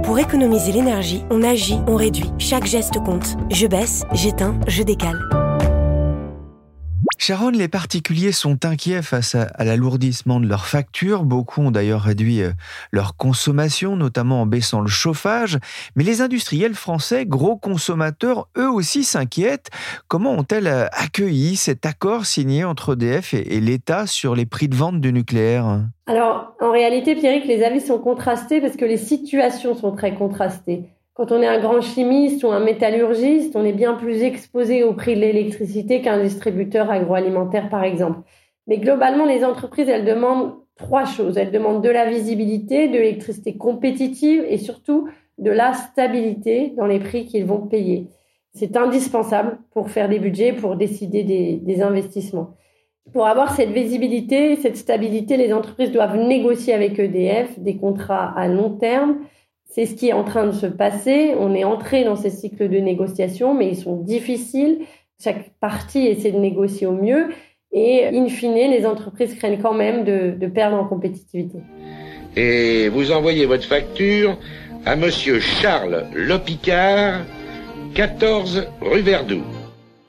Pour 0.03 0.19
économiser 0.19 0.71
l'énergie, 0.71 1.23
on 1.29 1.43
agit, 1.43 1.79
on 1.87 1.95
réduit. 1.95 2.31
Chaque 2.37 2.65
geste 2.65 2.99
compte. 3.03 3.37
Je 3.49 3.67
baisse, 3.67 4.05
j'éteins, 4.13 4.59
je 4.67 4.83
décale. 4.83 5.40
Sharon, 7.23 7.51
les 7.51 7.67
particuliers 7.67 8.31
sont 8.31 8.65
inquiets 8.65 9.03
face 9.03 9.35
à, 9.35 9.63
l'alourdissement 9.63 10.39
de 10.39 10.47
leurs 10.47 10.65
factures. 10.65 11.23
Beaucoup 11.23 11.61
ont 11.61 11.69
d'ailleurs 11.69 12.01
réduit 12.01 12.41
euh, 12.41 12.49
leur 12.89 13.15
consommation, 13.15 13.95
notamment 13.95 14.41
en 14.41 14.47
baissant 14.47 14.81
le 14.81 14.87
chauffage. 14.87 15.59
Mais 15.95 16.03
les 16.03 16.21
industriels 16.23 16.73
français, 16.73 17.27
gros 17.27 17.57
consommateurs, 17.57 18.47
eux 18.57 18.71
aussi 18.71 19.03
s'inquiètent. 19.03 19.69
Comment 20.07 20.31
ont-elles 20.31 20.65
euh, 20.65 20.87
accueilli 20.93 21.57
cet 21.57 21.85
accord 21.85 22.25
signé 22.25 22.63
entre 22.63 22.93
EDF 22.93 23.35
et, 23.35 23.59
l'État 23.59 24.07
sur 24.07 24.33
les 24.33 24.47
prix 24.47 24.67
de 24.67 24.75
vente 24.75 24.99
du 24.99 25.13
nucléaire? 25.13 25.81
Alors, 26.07 26.55
en 26.59 26.71
réalité, 26.71 27.13
Pierrick, 27.13 27.45
les 27.45 27.63
avis 27.63 27.81
sont 27.81 27.99
contrastés 27.99 28.61
parce 28.61 28.77
que 28.77 28.85
les 28.85 28.97
situations 28.97 29.75
sont 29.75 29.91
très 29.95 30.15
contrastées. 30.15 30.89
Quand 31.21 31.33
on 31.33 31.41
est 31.43 31.47
un 31.47 31.59
grand 31.59 31.81
chimiste 31.81 32.43
ou 32.43 32.47
un 32.47 32.59
métallurgiste, 32.59 33.55
on 33.55 33.63
est 33.63 33.73
bien 33.73 33.93
plus 33.93 34.23
exposé 34.23 34.83
au 34.83 34.93
prix 34.93 35.13
de 35.13 35.21
l'électricité 35.21 36.01
qu'un 36.01 36.19
distributeur 36.19 36.89
agroalimentaire, 36.89 37.69
par 37.69 37.83
exemple. 37.83 38.21
Mais 38.65 38.79
globalement, 38.79 39.25
les 39.25 39.45
entreprises, 39.45 39.87
elles 39.87 40.03
demandent 40.03 40.55
trois 40.77 41.05
choses. 41.05 41.37
Elles 41.37 41.51
demandent 41.51 41.83
de 41.83 41.91
la 41.91 42.09
visibilité, 42.09 42.87
de 42.87 42.93
l'électricité 42.93 43.55
compétitive 43.55 44.43
et 44.49 44.57
surtout 44.57 45.09
de 45.37 45.51
la 45.51 45.73
stabilité 45.73 46.73
dans 46.75 46.87
les 46.87 46.97
prix 46.97 47.27
qu'ils 47.27 47.45
vont 47.45 47.67
payer. 47.67 48.07
C'est 48.55 48.75
indispensable 48.75 49.59
pour 49.69 49.91
faire 49.91 50.09
des 50.09 50.17
budgets, 50.17 50.53
pour 50.53 50.75
décider 50.75 51.21
des, 51.23 51.57
des, 51.57 51.83
investissements. 51.83 52.55
Pour 53.13 53.27
avoir 53.27 53.55
cette 53.55 53.69
visibilité, 53.69 54.55
cette 54.55 54.75
stabilité, 54.75 55.37
les 55.37 55.53
entreprises 55.53 55.91
doivent 55.91 56.17
négocier 56.17 56.73
avec 56.73 56.97
EDF 56.97 57.59
des 57.59 57.77
contrats 57.77 58.33
à 58.35 58.47
long 58.47 58.71
terme 58.71 59.19
c'est 59.73 59.85
ce 59.85 59.95
qui 59.95 60.09
est 60.09 60.13
en 60.13 60.23
train 60.23 60.45
de 60.45 60.51
se 60.51 60.65
passer. 60.65 61.33
On 61.39 61.55
est 61.55 61.63
entré 61.63 62.03
dans 62.03 62.17
ces 62.17 62.29
cycles 62.29 62.67
de 62.67 62.77
négociation, 62.77 63.53
mais 63.53 63.69
ils 63.69 63.77
sont 63.77 63.95
difficiles. 63.95 64.79
Chaque 65.23 65.51
partie 65.61 66.07
essaie 66.07 66.31
de 66.31 66.39
négocier 66.39 66.87
au 66.87 66.91
mieux. 66.91 67.29
Et 67.71 68.05
in 68.07 68.27
fine, 68.27 68.53
les 68.53 68.85
entreprises 68.85 69.33
craignent 69.35 69.61
quand 69.61 69.73
même 69.73 70.03
de, 70.03 70.47
perdre 70.47 70.75
en 70.75 70.85
compétitivité. 70.85 71.59
Et 72.35 72.89
vous 72.89 73.13
envoyez 73.13 73.45
votre 73.45 73.63
facture 73.63 74.37
à 74.85 74.97
Monsieur 74.97 75.39
Charles 75.39 76.05
Lopicard, 76.13 77.21
14 77.93 78.67
rue 78.81 79.01
Verdoux. 79.01 79.60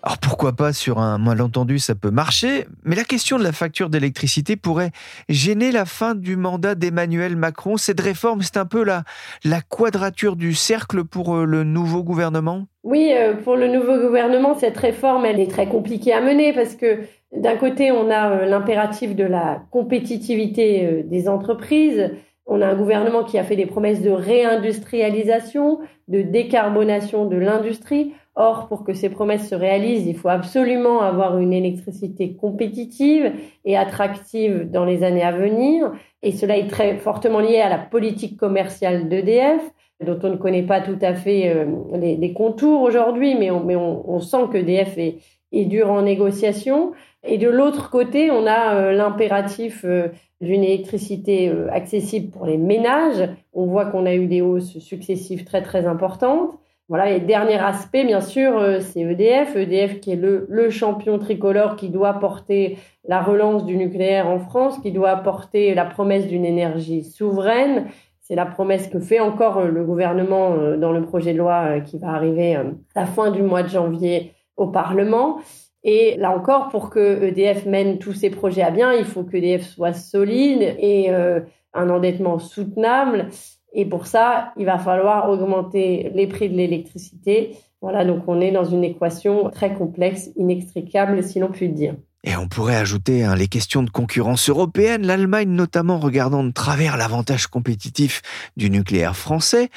Alors 0.04 0.18
pourquoi 0.18 0.52
pas 0.52 0.72
sur 0.72 0.98
un 0.98 1.16
malentendu, 1.18 1.78
ça 1.78 1.94
peut 1.94 2.10
marcher, 2.10 2.66
mais 2.82 2.96
la 2.96 3.04
question 3.04 3.38
de 3.38 3.44
la 3.44 3.52
facture 3.52 3.88
d'électricité 3.88 4.56
pourrait 4.56 4.90
gêner 5.28 5.70
la 5.70 5.84
fin 5.84 6.16
du 6.16 6.34
mandat 6.34 6.74
d'Emmanuel 6.74 7.36
Macron. 7.36 7.76
Cette 7.76 8.00
réforme, 8.00 8.42
c'est 8.42 8.56
un 8.56 8.66
peu 8.66 8.82
la, 8.82 9.04
la 9.44 9.60
quadrature 9.60 10.34
du 10.34 10.54
cercle 10.54 11.04
pour 11.04 11.36
euh, 11.36 11.44
le 11.44 11.62
nouveau 11.62 12.02
gouvernement? 12.02 12.66
Oui, 12.82 13.12
euh, 13.14 13.34
pour 13.34 13.54
le 13.54 13.68
nouveau 13.68 13.96
gouvernement, 14.00 14.58
cette 14.58 14.76
réforme, 14.76 15.24
elle 15.24 15.38
est 15.38 15.50
très 15.50 15.68
compliquée 15.68 16.12
à 16.12 16.20
mener 16.20 16.52
parce 16.52 16.74
que 16.74 17.02
d'un 17.36 17.56
côté, 17.56 17.92
on 17.92 18.10
a 18.10 18.30
euh, 18.30 18.46
l'impératif 18.46 19.14
de 19.14 19.24
la 19.24 19.62
compétitivité 19.70 21.04
des 21.04 21.28
entreprises. 21.28 22.10
On 22.46 22.60
a 22.60 22.66
un 22.66 22.74
gouvernement 22.74 23.22
qui 23.22 23.38
a 23.38 23.44
fait 23.44 23.54
des 23.54 23.66
promesses 23.66 24.02
de 24.02 24.10
réindustrialisation, 24.10 25.78
de 26.08 26.22
décarbonation 26.22 27.26
de 27.26 27.36
l'industrie. 27.36 28.14
Or, 28.34 28.66
pour 28.68 28.82
que 28.82 28.94
ces 28.94 29.10
promesses 29.10 29.50
se 29.50 29.54
réalisent, 29.54 30.06
il 30.06 30.16
faut 30.16 30.30
absolument 30.30 31.02
avoir 31.02 31.36
une 31.36 31.52
électricité 31.52 32.34
compétitive 32.34 33.30
et 33.66 33.76
attractive 33.76 34.70
dans 34.70 34.86
les 34.86 35.04
années 35.04 35.22
à 35.22 35.32
venir. 35.32 35.92
Et 36.22 36.32
cela 36.32 36.56
est 36.56 36.68
très 36.68 36.96
fortement 36.96 37.40
lié 37.40 37.60
à 37.60 37.68
la 37.68 37.76
politique 37.76 38.38
commerciale 38.38 39.10
d'EDF, 39.10 39.62
dont 40.02 40.18
on 40.22 40.30
ne 40.30 40.36
connaît 40.36 40.62
pas 40.62 40.80
tout 40.80 40.98
à 41.02 41.12
fait 41.12 41.54
euh, 41.54 41.66
les, 41.94 42.32
contours 42.32 42.80
aujourd'hui, 42.80 43.34
mais 43.34 43.50
on, 43.50 44.20
sent 44.20 44.44
qu'EDF 44.50 44.96
est, 44.96 45.18
est 45.52 45.66
dur 45.66 45.90
en 45.90 46.00
négociation. 46.00 46.92
Et 47.24 47.36
de 47.36 47.50
l'autre 47.50 47.90
côté, 47.90 48.30
on 48.30 48.46
a 48.46 48.76
euh, 48.76 48.92
l'impératif 48.92 49.84
euh, 49.84 50.08
d'une 50.40 50.64
électricité 50.64 51.52
accessible 51.70 52.30
pour 52.30 52.46
les 52.46 52.56
ménages. 52.56 53.28
On 53.52 53.66
voit 53.66 53.84
qu'on 53.84 54.06
a 54.06 54.14
eu 54.14 54.26
des 54.26 54.40
hausses 54.40 54.78
successives 54.78 55.44
très 55.44 55.62
très 55.62 55.86
importantes. 55.86 56.58
Voilà, 56.88 57.10
et 57.10 57.20
dernier 57.20 57.58
aspect, 57.58 58.04
bien 58.04 58.20
sûr, 58.20 58.58
euh, 58.58 58.80
c'est 58.80 59.00
EDF. 59.00 59.56
EDF 59.56 60.00
qui 60.00 60.12
est 60.12 60.16
le, 60.16 60.70
champion 60.70 61.18
tricolore 61.18 61.76
qui 61.76 61.88
doit 61.88 62.14
porter 62.14 62.78
la 63.06 63.22
relance 63.22 63.64
du 63.64 63.76
nucléaire 63.76 64.28
en 64.28 64.38
France, 64.38 64.78
qui 64.80 64.90
doit 64.90 65.16
porter 65.16 65.74
la 65.74 65.84
promesse 65.84 66.26
d'une 66.26 66.44
énergie 66.44 67.04
souveraine. 67.04 67.86
C'est 68.20 68.34
la 68.34 68.46
promesse 68.46 68.88
que 68.88 69.00
fait 69.00 69.20
encore 69.20 69.58
euh, 69.58 69.68
le 69.68 69.84
gouvernement 69.84 70.52
euh, 70.52 70.76
dans 70.76 70.92
le 70.92 71.02
projet 71.02 71.32
de 71.32 71.38
loi 71.38 71.80
qui 71.80 71.98
va 71.98 72.08
arriver 72.08 72.56
à 72.56 72.64
la 72.96 73.06
fin 73.06 73.30
du 73.30 73.42
mois 73.42 73.62
de 73.62 73.68
janvier 73.68 74.34
au 74.56 74.66
Parlement. 74.66 75.38
Et 75.84 76.16
là 76.18 76.36
encore, 76.36 76.68
pour 76.68 76.90
que 76.90 77.24
EDF 77.24 77.64
mène 77.64 77.98
tous 77.98 78.12
ses 78.12 78.30
projets 78.30 78.62
à 78.62 78.70
bien, 78.70 78.92
il 78.92 79.04
faut 79.04 79.24
que 79.24 79.36
EDF 79.36 79.66
soit 79.66 79.92
solide 79.92 80.76
et 80.78 81.10
un 81.10 81.90
endettement 81.90 82.38
soutenable. 82.38 83.28
Et 83.72 83.86
pour 83.86 84.06
ça, 84.06 84.52
il 84.56 84.66
va 84.66 84.78
falloir 84.78 85.30
augmenter 85.30 86.10
les 86.14 86.26
prix 86.26 86.48
de 86.48 86.56
l'électricité. 86.56 87.56
Voilà, 87.80 88.04
donc 88.04 88.24
on 88.28 88.40
est 88.40 88.52
dans 88.52 88.64
une 88.64 88.84
équation 88.84 89.50
très 89.50 89.74
complexe, 89.74 90.30
inextricable, 90.36 91.22
si 91.22 91.38
l'on 91.40 91.50
peut 91.50 91.68
dire. 91.68 91.96
Et 92.24 92.36
on 92.36 92.46
pourrait 92.46 92.76
ajouter 92.76 93.24
hein, 93.24 93.34
les 93.34 93.48
questions 93.48 93.82
de 93.82 93.90
concurrence 93.90 94.48
européenne, 94.48 95.04
l'Allemagne 95.04 95.48
notamment 95.48 95.98
regardant 95.98 96.44
de 96.44 96.52
travers 96.52 96.96
l'avantage 96.96 97.48
compétitif 97.48 98.22
du 98.56 98.70
nucléaire 98.70 99.16
français. 99.16 99.70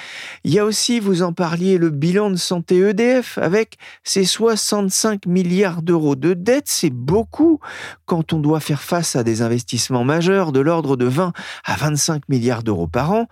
Il 0.43 0.53
y 0.53 0.59
a 0.59 0.65
aussi, 0.65 0.99
vous 0.99 1.23
en 1.23 1.33
parliez, 1.33 1.79
le 1.79 1.89
bilan 1.89 2.29
de 2.29 2.35
santé 2.35 2.77
EDF 2.77 3.39
avec 3.39 3.77
ses 4.03 4.25
65 4.25 5.25
milliards 5.25 5.81
d'euros 5.81 6.15
de 6.15 6.35
dette. 6.35 6.65
C'est 6.67 6.91
beaucoup 6.91 7.59
quand 8.05 8.31
on 8.31 8.39
doit 8.39 8.59
faire 8.59 8.83
face 8.83 9.15
à 9.15 9.23
des 9.23 9.41
investissements 9.41 10.03
majeurs 10.03 10.51
de 10.51 10.59
l'ordre 10.59 10.97
de 10.97 11.05
20 11.05 11.33
à 11.63 11.75
25 11.75 12.29
milliards 12.29 12.61
d'euros 12.61 12.87
par 12.87 13.11
an. 13.11 13.27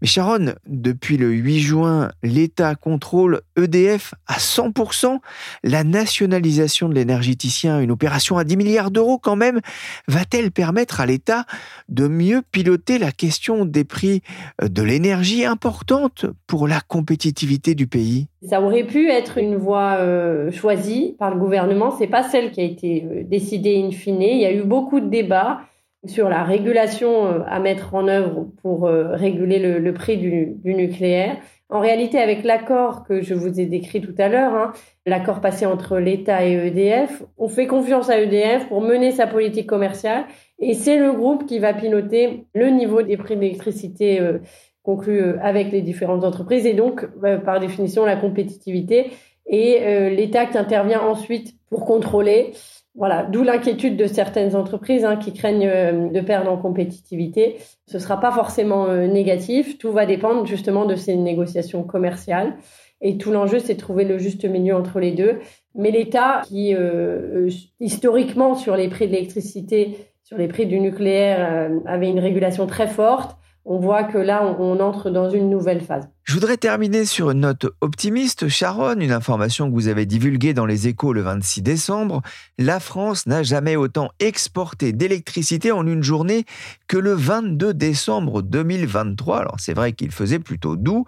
Mais 0.00 0.06
Sharon, 0.06 0.54
depuis 0.68 1.16
le 1.16 1.30
8 1.30 1.60
juin, 1.60 2.12
l'État 2.22 2.76
contrôle 2.76 3.40
EDF 3.56 4.14
à 4.28 4.38
100%. 4.38 5.18
La 5.64 5.82
nationalisation 5.82 6.88
de 6.88 6.94
l'énergéticien, 6.94 7.80
une 7.80 7.90
opération 7.90 8.38
à 8.38 8.44
10 8.52 8.58
milliards 8.58 8.90
d'euros 8.90 9.16
quand 9.16 9.34
même, 9.34 9.60
va-t-elle 10.08 10.50
permettre 10.50 11.00
à 11.00 11.06
l'État 11.06 11.46
de 11.88 12.06
mieux 12.06 12.42
piloter 12.52 12.98
la 12.98 13.10
question 13.10 13.64
des 13.64 13.84
prix 13.84 14.20
euh, 14.62 14.68
de 14.68 14.82
l'énergie 14.82 15.46
importante 15.46 16.26
pour 16.46 16.68
la 16.68 16.80
compétitivité 16.86 17.74
du 17.74 17.86
pays? 17.86 18.26
Ça 18.46 18.60
aurait 18.60 18.84
pu 18.84 19.08
être 19.08 19.38
une 19.38 19.56
voie 19.56 19.96
euh, 20.00 20.50
choisie 20.50 21.16
par 21.18 21.30
le 21.32 21.40
gouvernement, 21.40 21.92
c'est 21.92 22.08
pas 22.08 22.22
celle 22.22 22.50
qui 22.50 22.60
a 22.60 22.64
été 22.64 23.06
euh, 23.10 23.22
décidée 23.24 23.82
in 23.82 23.90
fine. 23.90 24.20
Il 24.20 24.42
y 24.42 24.44
a 24.44 24.52
eu 24.52 24.64
beaucoup 24.64 25.00
de 25.00 25.08
débats 25.08 25.60
sur 26.04 26.28
la 26.28 26.42
régulation 26.42 27.42
à 27.46 27.58
mettre 27.58 27.94
en 27.94 28.08
œuvre 28.08 28.48
pour 28.60 28.88
réguler 28.88 29.60
le, 29.60 29.94
prix 29.94 30.16
du, 30.16 30.56
nucléaire. 30.64 31.36
En 31.72 31.80
réalité, 31.80 32.18
avec 32.18 32.44
l'accord 32.44 33.02
que 33.02 33.22
je 33.22 33.32
vous 33.32 33.58
ai 33.58 33.64
décrit 33.64 34.02
tout 34.02 34.14
à 34.18 34.28
l'heure, 34.28 34.52
hein, 34.52 34.72
l'accord 35.06 35.40
passé 35.40 35.64
entre 35.64 35.96
l'État 35.96 36.46
et 36.46 36.66
EDF, 36.66 37.22
on 37.38 37.48
fait 37.48 37.66
confiance 37.66 38.10
à 38.10 38.20
EDF 38.20 38.68
pour 38.68 38.82
mener 38.82 39.10
sa 39.10 39.26
politique 39.26 39.68
commerciale 39.68 40.26
et 40.58 40.74
c'est 40.74 40.98
le 40.98 41.14
groupe 41.14 41.46
qui 41.46 41.58
va 41.60 41.72
piloter 41.72 42.44
le 42.54 42.68
niveau 42.68 43.00
des 43.00 43.16
prix 43.16 43.38
d'électricité 43.38 44.20
euh, 44.20 44.40
conclus 44.82 45.22
euh, 45.22 45.38
avec 45.40 45.72
les 45.72 45.80
différentes 45.80 46.24
entreprises 46.24 46.66
et 46.66 46.74
donc, 46.74 47.06
bah, 47.16 47.38
par 47.38 47.58
définition, 47.58 48.04
la 48.04 48.16
compétitivité. 48.16 49.10
Et 49.46 49.78
euh, 49.80 50.10
l'État 50.10 50.44
qui 50.44 50.58
intervient 50.58 51.00
ensuite 51.00 51.54
pour 51.70 51.86
contrôler 51.86 52.52
voilà, 52.94 53.22
d'où 53.22 53.42
l'inquiétude 53.42 53.96
de 53.96 54.06
certaines 54.06 54.54
entreprises 54.54 55.04
hein, 55.04 55.16
qui 55.16 55.32
craignent 55.32 55.66
euh, 55.66 56.08
de 56.10 56.20
perdre 56.20 56.50
en 56.50 56.58
compétitivité. 56.58 57.56
Ce 57.86 57.96
ne 57.96 58.02
sera 58.02 58.20
pas 58.20 58.30
forcément 58.32 58.86
euh, 58.86 59.06
négatif. 59.06 59.78
Tout 59.78 59.92
va 59.92 60.04
dépendre 60.04 60.46
justement 60.46 60.84
de 60.84 60.94
ces 60.94 61.16
négociations 61.16 61.84
commerciales. 61.84 62.54
Et 63.00 63.16
tout 63.16 63.32
l'enjeu, 63.32 63.58
c'est 63.58 63.74
de 63.74 63.80
trouver 63.80 64.04
le 64.04 64.18
juste 64.18 64.44
milieu 64.44 64.74
entre 64.76 65.00
les 65.00 65.12
deux. 65.12 65.38
Mais 65.74 65.90
l'État, 65.90 66.42
qui 66.46 66.74
euh, 66.74 67.48
historiquement 67.80 68.54
sur 68.54 68.76
les 68.76 68.88
prix 68.88 69.06
de 69.06 69.12
l'électricité, 69.12 69.96
sur 70.22 70.36
les 70.36 70.46
prix 70.46 70.66
du 70.66 70.78
nucléaire, 70.78 71.70
avait 71.84 72.08
une 72.08 72.20
régulation 72.20 72.66
très 72.66 72.86
forte, 72.86 73.36
on 73.64 73.78
voit 73.78 74.04
que 74.04 74.18
là, 74.18 74.44
on, 74.58 74.80
entre 74.80 75.10
dans 75.10 75.30
une 75.30 75.48
nouvelle 75.48 75.80
phase. 75.80 76.08
Je 76.24 76.34
voudrais 76.34 76.56
terminer 76.56 77.04
sur 77.04 77.30
une 77.30 77.40
note 77.40 77.66
optimiste. 77.80 78.48
Sharon, 78.48 78.98
une 78.98 79.12
information 79.12 79.68
que 79.68 79.74
vous 79.74 79.88
avez 79.88 80.06
divulguée 80.06 80.52
dans 80.54 80.66
les 80.66 80.88
échos 80.88 81.12
le 81.12 81.20
26 81.20 81.62
décembre. 81.62 82.22
La 82.58 82.80
France 82.80 83.26
n'a 83.26 83.42
jamais 83.42 83.76
autant 83.76 84.10
exporté 84.18 84.92
d'électricité 84.92 85.70
en 85.70 85.86
une 85.86 86.02
journée 86.02 86.44
que 86.88 86.96
le 86.96 87.12
22 87.12 87.74
décembre 87.74 88.42
2023. 88.42 89.38
Alors 89.38 89.56
c'est 89.58 89.74
vrai 89.74 89.92
qu'il 89.92 90.10
faisait 90.10 90.38
plutôt 90.38 90.76
doux. 90.76 91.04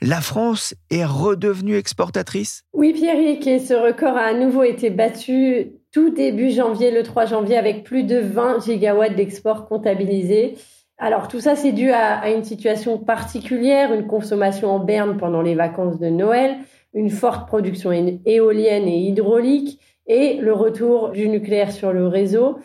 La 0.00 0.20
France 0.20 0.74
est 0.90 1.04
redevenue 1.04 1.76
exportatrice? 1.76 2.64
Oui, 2.72 2.92
Pierrick, 2.92 3.46
et 3.46 3.58
ce 3.58 3.74
record 3.74 4.16
a 4.16 4.22
à 4.22 4.34
nouveau 4.34 4.62
été 4.62 4.90
battu 4.90 5.72
tout 5.92 6.10
début 6.10 6.50
janvier, 6.50 6.90
le 6.90 7.02
3 7.02 7.26
janvier, 7.26 7.56
avec 7.56 7.84
plus 7.84 8.04
de 8.04 8.18
20 8.18 8.64
gigawatts 8.64 9.16
d'export 9.16 9.66
comptabilisés. 9.66 10.56
Alors 10.98 11.28
tout 11.28 11.38
ça, 11.38 11.54
c'est 11.54 11.70
dû 11.70 11.92
à, 11.92 12.28
une 12.30 12.42
situation 12.42 12.98
particulière, 12.98 13.92
une 13.94 14.08
consommation 14.08 14.70
en 14.70 14.80
berne 14.80 15.16
pendant 15.16 15.42
les 15.42 15.54
vacances 15.54 16.00
de 16.00 16.08
Noël, 16.08 16.56
une 16.92 17.10
forte 17.10 17.46
production 17.46 17.92
éolienne 18.26 18.88
et 18.88 18.98
hydraulique 18.98 19.78
et 20.08 20.38
le 20.38 20.52
retour 20.52 21.10
du 21.10 21.28
nucléaire 21.28 21.70
sur 21.70 21.92
le 21.92 22.08
réseau. 22.08 22.58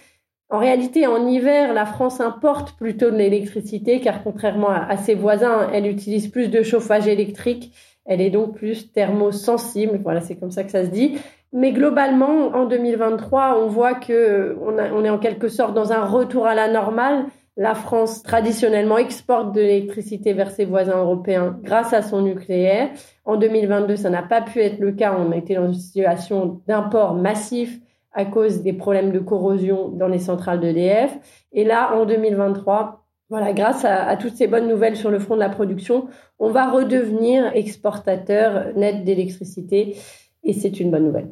En 0.50 0.58
réalité, 0.58 1.06
en 1.06 1.28
hiver, 1.28 1.74
la 1.74 1.86
France 1.86 2.22
importe 2.22 2.76
plutôt 2.76 3.12
de 3.12 3.18
l'électricité 3.18 4.00
car 4.00 4.24
contrairement 4.24 4.70
à, 4.70 4.98
ses 4.98 5.14
voisins, 5.14 5.70
elle 5.72 5.86
utilise 5.86 6.28
plus 6.28 6.50
de 6.50 6.64
chauffage 6.64 7.08
électrique. 7.08 7.72
Elle 8.06 8.20
est 8.20 8.32
donc 8.32 8.56
plus 8.56 8.92
thermosensible. 8.92 10.00
Voilà, 10.04 10.22
c'est 10.22 10.36
comme 10.36 10.52
ça 10.52 10.64
que 10.64 10.72
ça 10.72 10.86
se 10.86 10.90
dit. 10.90 11.18
Mais 11.54 11.72
globalement, 11.72 12.48
en 12.56 12.66
2023, 12.66 13.60
on 13.62 13.68
voit 13.68 13.94
que 13.94 14.58
on 14.60 15.06
est 15.06 15.10
en 15.10 15.20
quelque 15.20 15.50
sorte 15.50 15.76
dans 15.76 15.92
un 15.92 16.04
retour 16.04 16.48
à 16.48 16.56
la 16.56 16.68
normale 16.68 17.26
la 17.56 17.76
France, 17.76 18.24
traditionnellement, 18.24 18.98
exporte 18.98 19.54
de 19.54 19.62
l'électricité 19.62 20.34
vers 20.34 20.50
ses 20.50 20.66
voisins 20.66 20.98
européens 20.98 21.60
grâce 21.62 21.94
à 21.94 22.02
son 22.02 22.22
nucléaire. 22.22 22.90
En 23.26 23.38
2022, 23.38 23.96
ça 23.96 24.10
n'a 24.10 24.24
pas 24.24 24.42
pu 24.42 24.60
être 24.60 24.80
le 24.80 24.92
cas. 24.92 25.16
On 25.18 25.32
a 25.32 25.38
été 25.38 25.56
dans 25.56 25.68
une 25.68 25.74
situation 25.74 26.62
d'import 26.68 27.14
massif 27.14 27.80
à 28.12 28.26
cause 28.26 28.62
des 28.62 28.74
problèmes 28.74 29.12
de 29.12 29.20
corrosion 29.20 29.90
dans 29.90 30.08
les 30.08 30.20
centrales 30.20 30.60
d'EDF. 30.60 31.18
Et 31.52 31.64
là, 31.64 31.96
en 31.96 32.06
2023, 32.06 33.06
voilà, 33.30 33.54
grâce 33.54 33.86
à, 33.86 34.04
à, 34.04 34.18
toutes 34.18 34.36
ces 34.36 34.48
bonnes 34.48 34.68
nouvelles 34.68 34.96
sur 34.96 35.12
le 35.12 35.20
front 35.20 35.36
de 35.36 35.40
la 35.40 35.50
production, 35.50 36.08
on 36.40 36.50
va 36.50 36.70
redevenir 36.70 37.52
exportateur 37.54 38.76
net 38.76 39.04
d'électricité 39.04 39.96
et 40.44 40.54
c'est 40.54 40.80
une 40.80 40.92
bonne 40.92 41.06
nouvelle. 41.06 41.30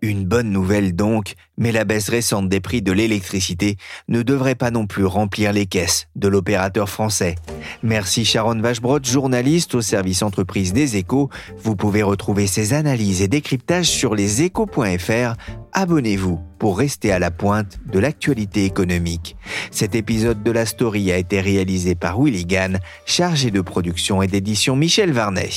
Une 0.00 0.24
bonne 0.24 0.52
nouvelle 0.52 0.94
donc, 0.94 1.34
mais 1.56 1.72
la 1.72 1.84
baisse 1.84 2.08
récente 2.08 2.48
des 2.48 2.60
prix 2.60 2.82
de 2.82 2.92
l'électricité 2.92 3.76
ne 4.06 4.22
devrait 4.22 4.54
pas 4.54 4.70
non 4.70 4.86
plus 4.86 5.04
remplir 5.04 5.52
les 5.52 5.66
caisses 5.66 6.06
de 6.14 6.28
l'opérateur 6.28 6.88
français. 6.88 7.34
Merci 7.82 8.24
Sharon 8.24 8.60
Vachebrot, 8.60 9.02
journaliste 9.02 9.74
au 9.74 9.80
service 9.80 10.22
entreprise 10.22 10.72
des 10.72 10.96
échos. 10.96 11.30
Vous 11.58 11.74
pouvez 11.74 12.04
retrouver 12.04 12.46
ces 12.46 12.74
analyses 12.74 13.22
et 13.22 13.28
décryptages 13.28 13.88
sur 13.88 14.14
leséchos.fr. 14.14 15.34
Abonnez-vous 15.72 16.40
pour 16.60 16.78
rester 16.78 17.10
à 17.10 17.18
la 17.18 17.32
pointe 17.32 17.80
de 17.92 17.98
l'actualité 17.98 18.64
économique. 18.64 19.36
Cet 19.72 19.96
épisode 19.96 20.44
de 20.44 20.50
la 20.52 20.64
story 20.64 21.10
a 21.10 21.18
été 21.18 21.40
réalisé 21.40 21.96
par 21.96 22.22
Willy 22.22 22.46
Gann, 22.46 22.78
chargé 23.04 23.50
de 23.50 23.60
production 23.60 24.22
et 24.22 24.28
d'édition 24.28 24.76
Michel 24.76 25.12
Varnet. 25.12 25.50